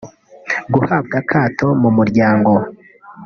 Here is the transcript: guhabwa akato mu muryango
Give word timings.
guhabwa 0.73 1.15
akato 1.23 1.67
mu 1.81 1.89
muryango 1.97 2.51